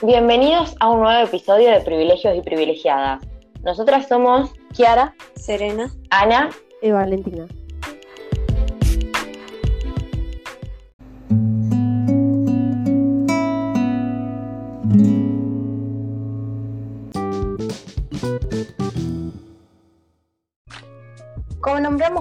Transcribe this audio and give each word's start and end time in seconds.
Bienvenidos 0.00 0.76
a 0.78 0.90
un 0.90 1.00
nuevo 1.00 1.26
episodio 1.26 1.72
de 1.72 1.80
Privilegios 1.80 2.36
y 2.36 2.40
Privilegiadas. 2.40 3.20
Nosotras 3.64 4.06
somos 4.06 4.52
Kiara, 4.72 5.12
Serena, 5.34 5.90
Ana 6.10 6.50
y 6.80 6.92
Valentina. 6.92 7.48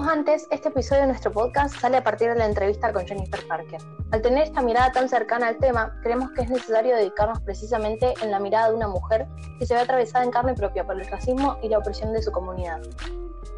Antes, 0.10 0.48
este 0.52 0.70
episodio 0.70 1.02
de 1.02 1.08
nuestro 1.08 1.34
podcast 1.34 1.76
sale 1.82 1.98
a 1.98 2.04
partir 2.04 2.30
de 2.30 2.36
la 2.36 2.46
entrevista 2.46 2.94
con 2.94 3.06
Jennifer 3.06 3.46
Parker. 3.46 3.82
Al 4.12 4.22
tener 4.22 4.44
esta 4.44 4.62
mirada 4.62 4.94
tan 4.94 5.10
cercana 5.10 5.50
al 5.50 5.58
tema, 5.58 6.00
creemos 6.02 6.32
que 6.32 6.44
es 6.44 6.50
necesario 6.50 6.96
dedicarnos 6.96 7.42
precisamente 7.42 8.14
en 8.22 8.32
la 8.32 8.40
mirada 8.40 8.70
de 8.70 8.76
una 8.76 8.88
mujer 8.88 9.28
que 9.60 9.66
se 9.66 9.74
ve 9.74 9.82
atravesada 9.82 10.24
en 10.24 10.32
carne 10.32 10.54
propia 10.54 10.86
por 10.86 10.98
el 10.98 11.06
racismo 11.08 11.58
y 11.62 11.68
la 11.68 11.80
opresión 11.80 12.14
de 12.14 12.22
su 12.22 12.32
comunidad. 12.32 12.80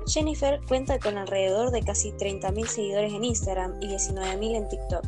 Jennifer 0.08 0.60
cuenta 0.68 0.98
con 0.98 1.20
alrededor 1.20 1.70
de 1.70 1.84
casi 1.84 2.14
30.000 2.14 2.66
seguidores 2.66 3.14
en 3.14 3.26
Instagram 3.26 3.76
y 3.80 3.90
19.000 3.90 4.56
en 4.56 4.68
TikTok. 4.70 5.06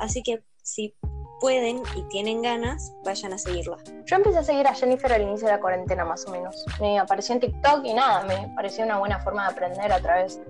Así 0.00 0.22
que 0.22 0.42
si 0.62 0.94
pueden 1.38 1.82
y 1.96 2.02
tienen 2.08 2.40
ganas, 2.40 2.94
vayan 3.04 3.34
a 3.34 3.38
seguirla. 3.38 3.76
Yo 4.06 4.16
empecé 4.16 4.38
a 4.38 4.42
seguir 4.42 4.66
a 4.66 4.74
Jennifer 4.74 5.12
al 5.12 5.20
inicio 5.20 5.48
de 5.48 5.52
la 5.52 5.60
cuarentena 5.60 6.06
más 6.06 6.26
o 6.26 6.30
menos. 6.30 6.64
Me 6.80 6.98
apareció 6.98 7.34
en 7.34 7.42
TikTok 7.42 7.84
y 7.84 7.92
nada, 7.92 8.24
me 8.24 8.50
pareció 8.56 8.84
una 8.84 8.98
buena 8.98 9.20
forma 9.20 9.46
de 9.46 9.52
aprender 9.52 9.92
a 9.92 10.00
través 10.00 10.40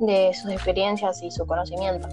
de 0.00 0.32
sus 0.34 0.50
experiencias 0.50 1.22
y 1.22 1.30
su 1.30 1.46
conocimiento. 1.46 2.08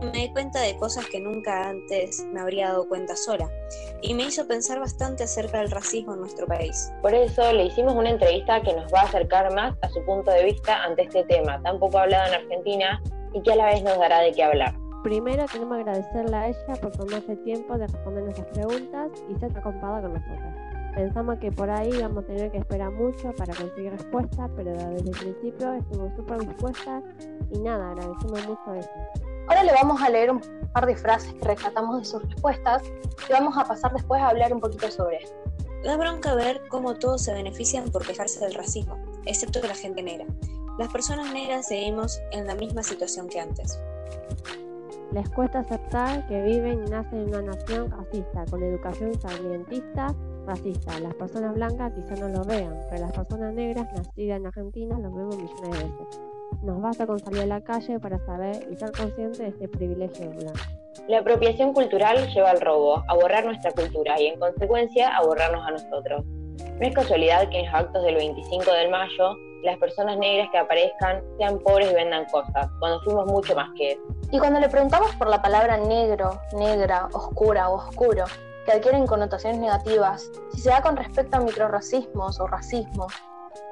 Me 0.00 0.10
di 0.12 0.32
cuenta 0.32 0.60
de 0.60 0.76
cosas 0.76 1.06
que 1.06 1.18
nunca 1.18 1.68
antes 1.68 2.24
me 2.32 2.40
habría 2.40 2.68
dado 2.68 2.86
cuenta 2.88 3.16
sola 3.16 3.48
y 4.02 4.12
me 4.12 4.24
hizo 4.24 4.46
pensar 4.46 4.78
bastante 4.78 5.24
acerca 5.24 5.58
del 5.58 5.70
racismo 5.70 6.12
en 6.12 6.20
nuestro 6.20 6.46
país. 6.46 6.92
Por 7.00 7.14
eso 7.14 7.52
le 7.52 7.64
hicimos 7.64 7.94
una 7.94 8.10
entrevista 8.10 8.60
que 8.60 8.74
nos 8.74 8.92
va 8.92 9.00
a 9.00 9.04
acercar 9.04 9.54
más 9.54 9.74
a 9.80 9.88
su 9.88 10.04
punto 10.04 10.30
de 10.30 10.44
vista 10.44 10.82
ante 10.84 11.02
este 11.02 11.24
tema 11.24 11.60
tan 11.62 11.78
poco 11.78 11.98
hablado 11.98 12.28
en 12.28 12.34
Argentina 12.34 13.02
y 13.32 13.40
que 13.40 13.52
a 13.52 13.56
la 13.56 13.66
vez 13.66 13.82
nos 13.82 13.98
dará 13.98 14.20
de 14.20 14.32
qué 14.32 14.44
hablar. 14.44 14.74
Primero 15.02 15.46
queremos 15.46 15.78
agradecerle 15.78 16.36
a 16.36 16.48
ella 16.48 16.74
por 16.80 16.92
tomarse 16.92 17.36
tiempo 17.36 17.76
de 17.76 17.86
responder 17.86 18.24
nuestras 18.24 18.48
preguntas 18.48 19.10
y 19.28 19.38
ser 19.38 19.56
acompada 19.56 20.02
con 20.02 20.14
nosotros. 20.14 20.63
Pensamos 20.94 21.38
que 21.38 21.50
por 21.50 21.68
ahí 21.70 21.90
íbamos 21.90 22.22
a 22.22 22.26
tener 22.26 22.52
que 22.52 22.58
esperar 22.58 22.92
mucho 22.92 23.32
para 23.32 23.52
conseguir 23.54 23.90
respuesta, 23.90 24.48
pero 24.54 24.70
desde 24.70 25.10
el 25.10 25.16
principio 25.18 25.72
estuvo 25.72 26.10
súper 26.16 26.46
dispuesta 26.46 27.02
y 27.50 27.58
nada, 27.58 27.90
agradecemos 27.90 28.46
mucho 28.46 28.74
eso. 28.74 28.90
Ahora 29.48 29.64
le 29.64 29.72
vamos 29.72 30.00
a 30.00 30.08
leer 30.08 30.30
un 30.30 30.40
par 30.72 30.86
de 30.86 30.96
frases 30.96 31.34
que 31.34 31.44
rescatamos 31.44 31.98
de 31.98 32.04
sus 32.04 32.22
respuestas 32.22 32.82
y 33.28 33.32
vamos 33.32 33.58
a 33.58 33.64
pasar 33.64 33.92
después 33.92 34.22
a 34.22 34.28
hablar 34.28 34.52
un 34.52 34.60
poquito 34.60 34.88
sobre 34.90 35.16
esto. 35.16 35.36
Da 35.82 35.96
bronca 35.96 36.34
ver 36.34 36.62
cómo 36.68 36.94
todos 36.94 37.22
se 37.22 37.34
benefician 37.34 37.90
por 37.90 38.06
quejarse 38.06 38.40
del 38.40 38.54
racismo, 38.54 38.96
excepto 39.26 39.60
la 39.66 39.74
gente 39.74 40.02
negra. 40.02 40.26
Las 40.78 40.92
personas 40.92 41.32
negras 41.32 41.66
seguimos 41.66 42.20
en 42.30 42.46
la 42.46 42.54
misma 42.54 42.82
situación 42.82 43.28
que 43.28 43.40
antes. 43.40 43.78
Les 45.12 45.28
cuesta 45.30 45.60
aceptar 45.60 46.26
que 46.26 46.42
viven 46.42 46.86
y 46.86 46.90
nacen 46.90 47.20
en 47.20 47.28
una 47.28 47.42
nación 47.42 47.90
racista, 47.90 48.44
con 48.50 48.62
educación 48.62 49.20
sarmientista, 49.20 50.14
racista. 50.46 50.98
Las 51.00 51.14
personas 51.14 51.54
blancas 51.54 51.92
quizá 51.94 52.14
no 52.16 52.28
lo 52.28 52.44
vean, 52.44 52.78
pero 52.90 53.02
las 53.02 53.12
personas 53.12 53.54
negras 53.54 53.92
nacidas 53.92 54.38
en 54.38 54.46
Argentina 54.46 54.98
lo 54.98 55.10
vemos 55.10 55.36
millones 55.36 55.60
de 55.62 55.84
veces. 55.84 56.20
Nos 56.62 56.80
basta 56.80 57.06
con 57.06 57.18
salir 57.18 57.42
a 57.42 57.46
la 57.46 57.60
calle 57.60 57.98
para 57.98 58.18
saber 58.24 58.66
y 58.70 58.76
ser 58.76 58.92
conscientes 58.92 59.38
de 59.38 59.48
este 59.48 59.68
privilegio 59.68 60.30
blanco. 60.30 60.60
La 61.08 61.18
apropiación 61.18 61.72
cultural 61.72 62.28
lleva 62.32 62.50
al 62.50 62.60
robo, 62.60 63.02
a 63.08 63.14
borrar 63.14 63.44
nuestra 63.44 63.72
cultura 63.72 64.20
y 64.20 64.28
en 64.28 64.38
consecuencia 64.38 65.14
a 65.16 65.22
borrarnos 65.22 65.66
a 65.66 65.72
nosotros. 65.72 66.24
No 66.24 66.86
es 66.86 66.94
casualidad 66.94 67.48
que 67.50 67.60
en 67.60 67.66
los 67.66 67.74
actos 67.74 68.02
del 68.04 68.14
25 68.14 68.72
de 68.72 68.88
mayo 68.88 69.36
las 69.64 69.78
personas 69.78 70.18
negras 70.18 70.48
que 70.52 70.58
aparezcan 70.58 71.22
sean 71.38 71.58
pobres 71.58 71.90
y 71.90 71.94
vendan 71.94 72.26
cosas, 72.26 72.68
cuando 72.78 73.00
fuimos 73.00 73.26
mucho 73.26 73.54
más 73.54 73.68
que 73.76 73.92
eso. 73.92 74.02
Y 74.30 74.38
cuando 74.38 74.60
le 74.60 74.68
preguntamos 74.68 75.14
por 75.16 75.28
la 75.28 75.40
palabra 75.40 75.76
negro, 75.78 76.38
negra, 76.52 77.08
oscura 77.12 77.70
o 77.70 77.76
oscuro, 77.76 78.24
que 78.64 78.72
adquieren 78.72 79.06
connotaciones 79.06 79.60
negativas, 79.60 80.30
si 80.52 80.60
se 80.60 80.70
da 80.70 80.82
con 80.82 80.96
respecto 80.96 81.36
a 81.36 81.40
microracismos 81.40 82.40
o 82.40 82.46
racismo, 82.46 83.06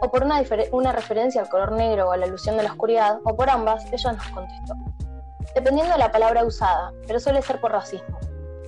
o 0.01 0.11
por 0.11 0.25
una, 0.25 0.43
una 0.73 0.93
referencia 0.93 1.41
al 1.41 1.49
color 1.49 1.73
negro 1.73 2.09
o 2.09 2.13
a 2.13 2.17
la 2.17 2.27
alusión 2.27 2.57
de 2.57 2.65
la 2.65 2.71
oscuridad, 2.71 3.19
o 3.25 3.35
por 3.35 3.51
ambas, 3.51 3.85
ella 3.93 4.13
nos 4.13 4.27
contestó. 4.29 4.75
Dependiendo 5.55 5.93
de 5.93 5.99
la 5.99 6.13
palabra 6.13 6.45
usada, 6.45 6.93
pero 7.07 7.21
suele 7.21 7.43
ser 7.43 7.61
por 7.61 7.73
racismo. 7.73 8.19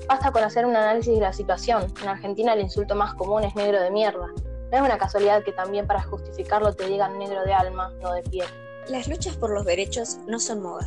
Basta 0.08 0.30
con 0.32 0.42
hacer 0.42 0.66
un 0.66 0.76
análisis 0.76 1.14
de 1.14 1.20
la 1.20 1.32
situación. 1.32 1.86
En 2.02 2.08
Argentina 2.08 2.52
el 2.52 2.60
insulto 2.60 2.94
más 2.94 3.14
común 3.14 3.42
es 3.42 3.54
negro 3.54 3.80
de 3.80 3.90
mierda, 3.90 4.26
no 4.74 4.78
es 4.78 4.82
una 4.82 4.98
casualidad 4.98 5.44
que 5.44 5.52
también 5.52 5.86
para 5.86 6.02
justificarlo 6.02 6.72
te 6.72 6.86
digan 6.88 7.18
negro 7.18 7.44
de 7.44 7.54
alma, 7.54 7.92
no 8.00 8.12
de 8.12 8.22
piel. 8.22 8.48
Las 8.88 9.08
luchas 9.08 9.36
por 9.36 9.50
los 9.50 9.64
derechos 9.64 10.18
no 10.26 10.40
son 10.40 10.62
moda. 10.62 10.86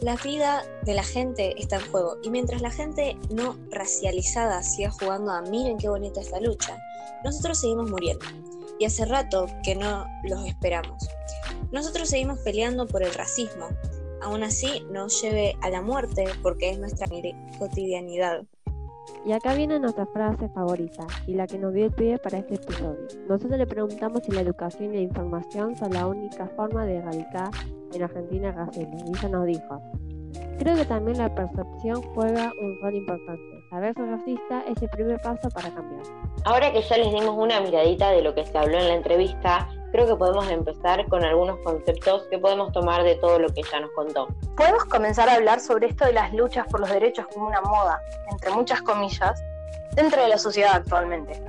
La 0.00 0.14
vida 0.16 0.64
de 0.82 0.94
la 0.94 1.02
gente 1.02 1.60
está 1.60 1.76
en 1.76 1.90
juego 1.90 2.18
y 2.22 2.30
mientras 2.30 2.62
la 2.62 2.70
gente 2.70 3.16
no 3.30 3.56
racializada 3.70 4.62
siga 4.62 4.92
jugando 4.92 5.32
a 5.32 5.42
miren 5.42 5.76
qué 5.76 5.88
bonita 5.88 6.20
esta 6.20 6.40
lucha, 6.40 6.78
nosotros 7.24 7.58
seguimos 7.58 7.90
muriendo. 7.90 8.24
Y 8.78 8.84
hace 8.84 9.04
rato 9.06 9.46
que 9.64 9.74
no 9.74 10.06
los 10.22 10.46
esperamos. 10.46 11.08
Nosotros 11.72 12.08
seguimos 12.08 12.38
peleando 12.40 12.86
por 12.86 13.02
el 13.02 13.12
racismo. 13.12 13.66
Aún 14.22 14.44
así 14.44 14.84
nos 14.92 15.20
lleve 15.20 15.56
a 15.62 15.70
la 15.70 15.82
muerte 15.82 16.26
porque 16.42 16.70
es 16.70 16.78
nuestra 16.78 17.08
cotidianidad. 17.58 18.44
Y 19.24 19.32
acá 19.32 19.54
viene 19.54 19.78
nuestra 19.78 20.06
frase 20.06 20.48
favorita 20.50 21.06
y 21.26 21.34
la 21.34 21.46
que 21.46 21.58
nos 21.58 21.74
dio 21.74 21.86
el 21.86 21.92
pie 21.92 22.18
para 22.18 22.38
este 22.38 22.54
episodio. 22.54 23.06
Nosotros 23.28 23.58
le 23.58 23.66
preguntamos 23.66 24.22
si 24.24 24.32
la 24.32 24.40
educación 24.40 24.94
y 24.94 24.96
la 24.96 25.02
información 25.02 25.76
son 25.76 25.92
la 25.92 26.06
única 26.06 26.46
forma 26.56 26.84
de 26.86 26.96
erradicar 26.96 27.50
en 27.92 28.02
Argentina 28.02 28.48
el 28.48 28.54
racismo. 28.54 28.98
Y 29.06 29.18
ella 29.18 29.28
nos 29.28 29.46
dijo, 29.46 29.82
creo 30.58 30.76
que 30.76 30.84
también 30.84 31.18
la 31.18 31.34
percepción 31.34 32.02
juega 32.14 32.52
un 32.60 32.80
rol 32.80 32.94
importante. 32.94 33.42
Saber 33.70 33.94
ser 33.94 34.06
racista 34.06 34.64
es 34.66 34.80
el 34.82 34.88
primer 34.88 35.20
paso 35.20 35.48
para 35.50 35.70
cambiar. 35.70 36.02
Ahora 36.44 36.72
que 36.72 36.80
ya 36.80 36.96
les 36.96 37.12
dimos 37.12 37.36
una 37.36 37.60
miradita 37.60 38.10
de 38.10 38.22
lo 38.22 38.34
que 38.34 38.46
se 38.46 38.56
habló 38.56 38.78
en 38.78 38.88
la 38.88 38.94
entrevista, 38.94 39.68
creo 39.92 40.06
que 40.06 40.16
podemos 40.16 40.48
empezar 40.50 41.06
con 41.08 41.24
algunos 41.24 41.58
conceptos 41.60 42.24
que 42.30 42.38
podemos 42.38 42.72
tomar 42.72 43.02
de 43.02 43.16
todo 43.16 43.38
lo 43.38 43.48
que 43.52 43.60
ella 43.60 43.80
nos 43.80 43.90
contó. 43.92 44.28
Podemos 44.56 44.84
comenzar 44.84 45.28
a 45.28 45.34
hablar 45.34 45.60
sobre 45.60 45.88
esto 45.88 46.04
de 46.04 46.12
las 46.12 46.32
luchas 46.32 46.66
por 46.68 46.80
los 46.80 46.90
derechos 46.90 47.26
como 47.32 47.46
una 47.46 47.60
moda, 47.60 48.00
entre 48.30 48.50
muchas 48.50 48.82
comillas, 48.82 49.42
dentro 49.94 50.22
de 50.22 50.28
la 50.28 50.38
sociedad 50.38 50.74
actualmente. 50.74 51.42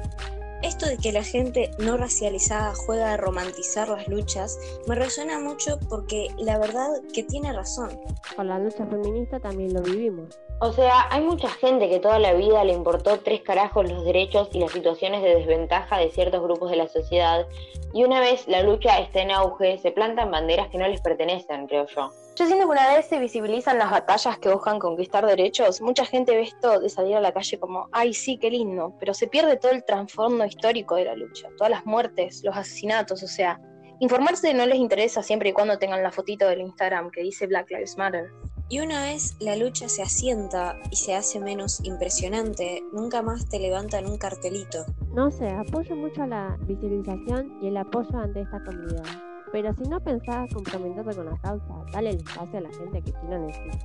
Esto 0.62 0.88
de 0.88 0.98
que 0.98 1.14
la 1.14 1.24
gente 1.24 1.72
no 1.80 1.96
racializada 1.96 2.74
juega 2.76 3.14
a 3.14 3.18
romantizar 3.18 3.88
las 3.88 4.08
luchas 4.10 4.60
me 4.88 4.96
resuena 4.96 5.40
mucho 5.40 5.80
porque 5.88 6.28
la 6.38 6.58
verdad 6.58 6.90
que 7.14 7.24
tiene 7.24 7.54
razón. 7.54 7.90
Con 8.36 8.50
la 8.50 8.60
lucha 8.60 8.86
feminista 8.86 9.40
también 9.40 9.74
lo 9.74 9.82
vivimos. 9.82 10.38
O 10.62 10.74
sea, 10.74 11.08
hay 11.10 11.22
mucha 11.22 11.48
gente 11.48 11.88
que 11.88 12.02
toda 12.02 12.20
la 12.20 12.34
vida 12.34 12.66
le 12.66 12.74
importó 12.74 13.18
tres 13.20 13.42
carajos 13.42 13.90
los 13.90 14.04
derechos 14.04 14.50
y 14.52 14.60
las 14.60 14.74
situaciones 14.74 15.24
de 15.24 15.36
desventaja 15.36 15.98
de 15.98 16.12
ciertos 16.12 16.44
grupos 16.44 16.70
de 16.70 16.76
la 16.76 16.90
sociedad, 16.90 17.48
y 17.94 18.04
una 18.04 18.20
vez 18.20 18.46
la 18.46 18.62
lucha 18.62 19.00
está 19.00 19.22
en 19.22 19.32
auge, 19.32 19.78
se 19.78 19.92
plantan 19.92 20.32
banderas 20.32 20.68
que 20.68 20.78
no 20.78 20.86
les 20.86 21.00
pertenecen, 21.00 21.66
creo 21.68 21.88
yo. 21.88 22.12
Yo 22.36 22.46
siento 22.46 22.66
que 22.66 22.72
una 22.72 22.94
vez 22.94 23.06
se 23.08 23.20
visibilizan 23.20 23.78
las 23.78 23.90
batallas 23.90 24.38
que 24.38 24.50
buscan 24.50 24.80
conquistar 24.80 25.26
derechos, 25.26 25.80
mucha 25.80 26.04
gente 26.04 26.36
ve 26.36 26.42
esto 26.42 26.82
de 26.82 26.90
salir 26.90 27.16
a 27.16 27.22
la 27.22 27.32
calle 27.32 27.58
como, 27.58 27.88
ay 27.94 28.14
sí, 28.14 28.38
qué 28.38 28.52
lindo, 28.52 28.94
pero 29.00 29.14
se 29.14 29.28
pierde 29.28 29.56
todo 29.56 29.72
el 29.72 29.86
trasfondo 29.86 30.44
histórico 30.44 30.96
de 30.96 31.06
la 31.06 31.16
lucha, 31.16 31.48
todas 31.58 31.72
las 31.72 31.86
muertes, 31.86 32.42
los 32.44 32.58
asesinatos, 32.58 33.24
o 33.24 33.28
sea, 33.28 33.62
informarse 34.02 34.54
no 34.54 34.66
les 34.66 34.78
interesa 34.78 35.24
siempre 35.24 35.50
y 35.50 35.54
cuando 35.54 35.80
tengan 35.80 36.04
la 36.04 36.12
fotito 36.12 36.50
del 36.50 36.60
Instagram 36.60 37.12
que 37.12 37.22
dice 37.22 37.48
Black 37.48 37.70
Lives 37.72 37.98
Matter. 37.98 38.30
Y 38.72 38.82
una 38.82 39.02
vez 39.02 39.36
la 39.40 39.56
lucha 39.56 39.90
se 39.90 40.04
asienta 40.04 40.78
y 40.92 40.96
se 40.96 41.16
hace 41.16 41.40
menos 41.40 41.84
impresionante, 41.84 42.84
nunca 42.94 43.24
más 43.24 43.50
te 43.50 43.58
levantan 43.58 44.06
un 44.06 44.20
cartelito. 44.20 44.86
No 45.12 45.32
sé, 45.32 45.50
apoyo 45.50 45.96
mucho 45.96 46.24
la 46.28 46.56
visibilización 46.68 47.58
y 47.64 47.70
el 47.70 47.78
apoyo 47.78 48.16
ante 48.20 48.42
esta 48.42 48.64
comunidad. 48.64 49.06
Pero 49.52 49.74
si 49.74 49.90
no 49.90 50.00
pensás 50.00 50.54
comprometerte 50.54 51.16
con 51.16 51.26
la 51.26 51.38
causa, 51.42 51.84
dale 51.92 52.12
el 52.12 52.18
espacio 52.18 52.60
a 52.60 52.62
la 52.62 52.70
gente 52.70 53.02
que 53.02 53.10
sí 53.10 53.28
lo 53.28 53.40
necesita. 53.40 53.80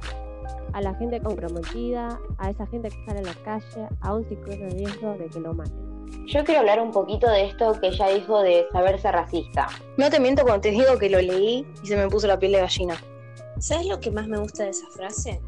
A 0.75 0.83
la 0.83 0.95
gente 0.97 1.19
comprometida, 1.19 2.21
a 2.37 2.51
esa 2.51 2.67
gente 2.67 2.91
que 2.91 3.05
sale 3.07 3.21
a 3.21 3.23
la 3.23 3.35
calle, 3.43 3.89
aún 4.03 4.29
si 4.29 4.37
corre 4.37 4.69
riesgo 4.69 5.15
de 5.15 5.31
que 5.31 5.41
lo 5.41 5.55
maten. 5.55 6.27
Yo 6.27 6.45
quiero 6.45 6.61
hablar 6.61 6.81
un 6.81 6.91
poquito 6.91 7.31
de 7.31 7.47
esto 7.47 7.73
que 7.81 7.87
ella 7.87 8.09
dijo 8.09 8.43
de 8.43 8.67
saberse 8.71 9.11
racista. 9.11 9.67
No 9.97 10.11
te 10.11 10.21
miento 10.21 10.43
cuando 10.43 10.61
te 10.61 10.73
digo 10.73 10.99
que 10.99 11.09
lo 11.09 11.23
leí 11.23 11.67
y 11.83 11.87
se 11.87 11.97
me 11.97 12.07
puso 12.09 12.27
la 12.27 12.39
piel 12.39 12.53
de 12.53 12.61
gallina. 12.61 12.97
¿Sabes 13.59 13.87
lo 13.87 14.01
que 14.01 14.11
más 14.11 14.27
me 14.27 14.39
gusta 14.39 14.65
de 14.65 14.71
esa 14.71 14.87
frase? 14.89 15.41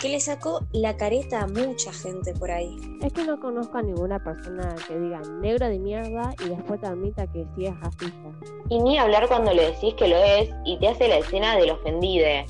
Que 0.00 0.08
le 0.08 0.20
sacó 0.20 0.60
la 0.72 0.96
careta 0.96 1.42
a 1.42 1.46
mucha 1.46 1.92
gente 1.92 2.34
por 2.34 2.50
ahí. 2.50 2.76
Es 3.02 3.12
que 3.12 3.24
no 3.24 3.38
conozco 3.40 3.78
a 3.78 3.82
ninguna 3.82 4.22
persona 4.22 4.74
que 4.86 4.98
diga 4.98 5.20
negro 5.40 5.68
de 5.68 5.78
mierda 5.78 6.34
y 6.44 6.50
después 6.50 6.80
te 6.80 6.86
admita 6.86 7.26
que 7.32 7.46
sí 7.56 7.66
es 7.66 7.80
racista. 7.80 8.30
Y 8.68 8.78
ni 8.78 8.98
hablar 8.98 9.28
cuando 9.28 9.52
le 9.52 9.70
decís 9.70 9.94
que 9.94 10.08
lo 10.08 10.16
es 10.16 10.50
y 10.64 10.78
te 10.78 10.88
hace 10.88 11.08
la 11.08 11.18
escena 11.18 11.56
del 11.56 11.70
ofendide. 11.70 12.46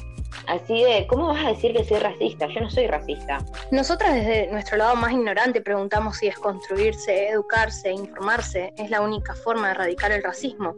Así 0.49 0.83
de, 0.83 1.06
¿cómo 1.09 1.29
vas 1.29 1.44
a 1.44 1.49
decir 1.49 1.73
que 1.73 1.85
soy 1.85 1.99
racista? 1.99 2.47
Yo 2.47 2.61
no 2.61 2.71
soy 2.71 2.87
racista. 2.87 3.38
Nosotras 3.73 4.15
desde 4.15 4.50
nuestro 4.50 4.77
lado 4.77 4.94
más 4.97 5.12
ignorante 5.12 5.61
preguntamos 5.61 6.19
si 6.19 6.27
desconstruirse, 6.27 7.29
educarse, 7.29 7.93
informarse 7.93 8.73
es 8.77 8.91
la 8.91 9.00
única 9.00 9.35
forma 9.35 9.69
de 9.69 9.75
erradicar 9.75 10.12
el 10.12 10.23
racismo. 10.23 10.75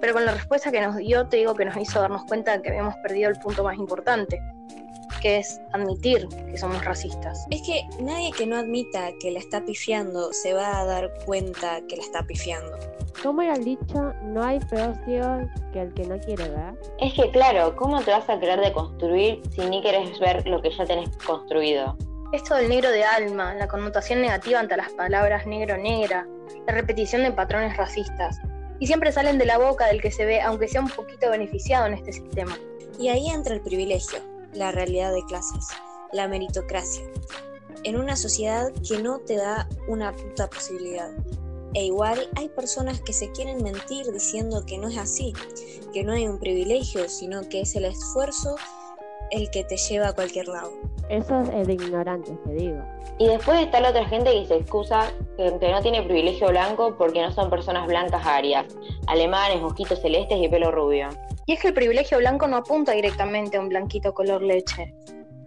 Pero 0.00 0.12
con 0.12 0.24
la 0.24 0.32
respuesta 0.32 0.70
que 0.70 0.80
nos 0.80 0.96
dio, 0.96 1.26
te 1.28 1.38
digo 1.38 1.54
que 1.54 1.64
nos 1.64 1.76
hizo 1.76 2.00
darnos 2.00 2.24
cuenta 2.24 2.56
de 2.56 2.62
que 2.62 2.70
habíamos 2.70 2.94
perdido 2.96 3.30
el 3.30 3.38
punto 3.38 3.64
más 3.64 3.76
importante, 3.76 4.40
que 5.20 5.38
es 5.38 5.60
admitir 5.72 6.28
que 6.28 6.58
somos 6.58 6.84
racistas. 6.84 7.46
Es 7.50 7.62
que 7.62 7.82
nadie 8.00 8.30
que 8.32 8.46
no 8.46 8.56
admita 8.56 9.10
que 9.20 9.30
la 9.30 9.38
está 9.38 9.64
pifiando 9.64 10.32
se 10.32 10.52
va 10.52 10.80
a 10.80 10.84
dar 10.84 11.10
cuenta 11.24 11.80
que 11.88 11.96
la 11.96 12.02
está 12.02 12.22
pifiando. 12.24 12.76
Como 13.22 13.40
era 13.40 13.54
el 13.54 13.64
dicho, 13.64 14.12
no 14.22 14.42
hay 14.42 14.60
peor 14.60 14.94
ciego 15.04 15.48
que 15.72 15.80
el 15.80 15.94
que 15.94 16.04
no 16.04 16.18
quiere 16.18 16.48
ver. 16.50 16.74
Es 16.98 17.14
que 17.14 17.30
claro, 17.30 17.74
¿cómo 17.76 18.02
te 18.02 18.10
vas 18.10 18.28
a 18.28 18.38
querer 18.38 18.60
deconstruir 18.60 19.40
si 19.54 19.62
ni 19.62 19.80
querés 19.80 20.18
ver 20.18 20.46
lo 20.46 20.60
que 20.60 20.70
ya 20.70 20.84
tenés 20.84 21.08
construido? 21.24 21.96
Esto 22.32 22.56
del 22.56 22.68
negro 22.68 22.90
de 22.90 23.04
alma, 23.04 23.54
la 23.54 23.68
connotación 23.68 24.20
negativa 24.20 24.58
ante 24.58 24.76
las 24.76 24.90
palabras 24.92 25.46
negro-negra, 25.46 26.26
la 26.66 26.74
repetición 26.74 27.22
de 27.22 27.30
patrones 27.30 27.76
racistas, 27.76 28.40
y 28.84 28.86
siempre 28.86 29.12
salen 29.12 29.38
de 29.38 29.46
la 29.46 29.56
boca 29.56 29.86
del 29.86 30.02
que 30.02 30.10
se 30.10 30.26
ve, 30.26 30.42
aunque 30.42 30.68
sea 30.68 30.82
un 30.82 30.90
poquito 30.90 31.30
beneficiado 31.30 31.86
en 31.86 31.94
este 31.94 32.12
sistema. 32.12 32.58
Y 32.98 33.08
ahí 33.08 33.30
entra 33.30 33.54
el 33.54 33.62
privilegio, 33.62 34.18
la 34.52 34.72
realidad 34.72 35.14
de 35.14 35.24
clases, 35.24 35.68
la 36.12 36.28
meritocracia, 36.28 37.02
en 37.84 37.96
una 37.96 38.14
sociedad 38.14 38.70
que 38.86 39.02
no 39.02 39.20
te 39.20 39.36
da 39.36 39.70
una 39.88 40.12
puta 40.12 40.50
posibilidad. 40.50 41.10
E 41.72 41.86
igual 41.86 42.28
hay 42.36 42.50
personas 42.50 43.00
que 43.00 43.14
se 43.14 43.32
quieren 43.32 43.62
mentir 43.62 44.12
diciendo 44.12 44.66
que 44.66 44.76
no 44.76 44.88
es 44.88 44.98
así, 44.98 45.32
que 45.94 46.04
no 46.04 46.12
hay 46.12 46.28
un 46.28 46.38
privilegio, 46.38 47.08
sino 47.08 47.48
que 47.48 47.62
es 47.62 47.74
el 47.76 47.86
esfuerzo 47.86 48.54
el 49.30 49.50
que 49.50 49.64
te 49.64 49.76
lleva 49.76 50.08
a 50.08 50.12
cualquier 50.12 50.48
lado. 50.48 50.72
Eso 51.08 51.40
es 51.40 51.66
de 51.66 51.74
ignorantes, 51.74 52.42
te 52.44 52.52
digo. 52.54 52.82
Y 53.18 53.26
después 53.28 53.60
está 53.60 53.80
la 53.80 53.90
otra 53.90 54.04
gente 54.06 54.32
que 54.32 54.46
se 54.46 54.56
excusa 54.56 55.12
que 55.36 55.70
no 55.70 55.80
tiene 55.82 56.02
privilegio 56.02 56.48
blanco 56.48 56.96
porque 56.96 57.22
no 57.22 57.30
son 57.32 57.50
personas 57.50 57.86
blancas 57.86 58.26
arias, 58.26 58.66
alemanes, 59.06 59.60
mosquitos 59.60 60.00
celestes 60.00 60.38
y 60.40 60.48
pelo 60.48 60.70
rubio. 60.72 61.08
Y 61.46 61.52
es 61.52 61.60
que 61.60 61.68
el 61.68 61.74
privilegio 61.74 62.18
blanco 62.18 62.48
no 62.48 62.56
apunta 62.56 62.92
directamente 62.92 63.56
a 63.56 63.60
un 63.60 63.68
blanquito 63.68 64.14
color 64.14 64.42
leche. 64.42 64.94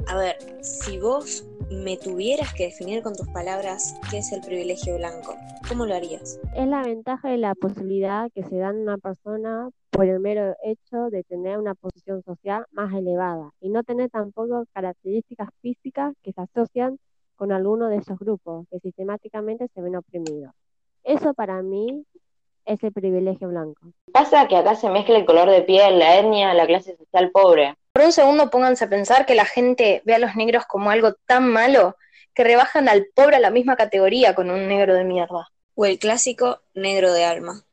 A 0.08 0.16
ver, 0.16 0.38
si 0.62 1.00
vos 1.00 1.44
me 1.72 1.98
tuvieras 1.98 2.54
que 2.54 2.66
definir 2.66 3.04
con 3.04 3.16
tus 3.16 3.28
palabras 3.30 3.96
qué 4.10 4.20
es 4.20 4.32
el 4.32 4.42
privilegio 4.42 4.98
blanco, 4.98 5.36
¿cómo 5.68 5.86
lo 5.86 5.96
harías? 5.96 6.40
Es 6.56 6.68
la 6.68 6.82
ventaja 6.84 7.34
y 7.34 7.38
la 7.38 7.56
posibilidad 7.56 8.32
que 8.34 8.44
se 8.44 8.58
dan 8.58 8.78
a 8.78 8.82
una 8.82 8.98
persona 8.98 9.70
por 9.92 10.06
el 10.06 10.20
mero 10.20 10.56
hecho 10.64 11.10
de 11.10 11.24
tener 11.24 11.58
una 11.58 11.76
posición 11.76 12.24
social 12.24 12.66
más 12.72 12.94
elevada 12.94 13.52
y 13.60 13.70
no 13.70 13.84
tener 13.84 14.10
tampoco 14.10 14.66
características 14.74 15.50
físicas 15.62 16.14
que 16.24 16.32
se 16.32 16.42
asocian 16.42 17.00
con 17.36 17.52
alguno 17.52 17.90
de 17.90 17.98
esos 17.98 18.18
grupos 18.18 18.66
que 18.72 18.80
sistemáticamente 18.80 19.68
se 19.74 19.82
ven 19.82 19.96
oprimidos. 19.96 20.54
Eso 21.04 21.34
para 21.34 21.62
mí 21.62 22.06
es 22.66 22.84
el 22.84 22.92
privilegio 22.92 23.48
blanco. 23.48 23.92
Pasa 24.12 24.48
que 24.48 24.58
acá 24.58 24.76
se 24.76 24.90
mezcla 24.90 25.18
el 25.18 25.26
color 25.26 25.50
de 25.50 25.62
piel, 25.62 26.00
la 26.00 26.20
etnia, 26.20 26.54
la 26.54 26.68
clase 26.68 26.98
social 26.98 27.32
pobre. 27.32 27.76
Por 27.98 28.06
un 28.06 28.12
segundo 28.12 28.52
pónganse 28.52 28.86
a 28.86 28.90
pensar 28.90 29.26
que 29.26 29.34
la 29.34 29.46
gente 29.46 30.04
ve 30.06 30.14
a 30.14 30.20
los 30.20 30.36
negros 30.36 30.68
como 30.68 30.92
algo 30.92 31.14
tan 31.26 31.52
malo 31.52 31.96
que 32.36 32.44
rebajan 32.44 32.88
al 32.90 33.08
pobre 33.16 33.38
a 33.38 33.40
la 33.40 33.50
misma 33.50 33.76
categoría 33.76 34.36
con 34.36 34.52
un 34.52 34.68
negro 34.68 34.94
de 34.94 35.04
mierda. 35.04 35.48
O 35.74 35.84
el 35.84 35.98
clásico 35.98 36.62
negro 36.76 37.12
de 37.12 37.26
alma. 37.26 37.64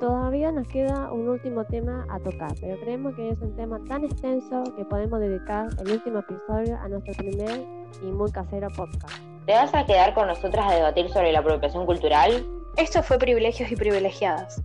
Todavía 0.00 0.50
nos 0.50 0.66
queda 0.66 1.12
un 1.12 1.28
último 1.28 1.64
tema 1.66 2.04
a 2.10 2.18
tocar, 2.18 2.50
pero 2.60 2.80
creemos 2.80 3.14
que 3.14 3.30
es 3.30 3.38
un 3.38 3.54
tema 3.54 3.78
tan 3.88 4.02
extenso 4.02 4.64
que 4.76 4.84
podemos 4.86 5.20
dedicar 5.20 5.68
el 5.78 5.92
último 5.92 6.18
episodio 6.18 6.76
a 6.78 6.88
nuestro 6.88 7.14
primer 7.14 7.64
y 8.02 8.06
muy 8.06 8.32
casero 8.32 8.66
podcast. 8.70 9.22
¿Te 9.46 9.52
vas 9.52 9.72
a 9.72 9.86
quedar 9.86 10.12
con 10.14 10.26
nosotras 10.26 10.66
a 10.68 10.74
debatir 10.74 11.08
sobre 11.10 11.30
la 11.30 11.38
apropiación 11.38 11.86
cultural? 11.86 12.44
Esto 12.76 13.04
fue 13.04 13.20
Privilegios 13.20 13.70
y 13.70 13.76
Privilegiadas. 13.76 14.60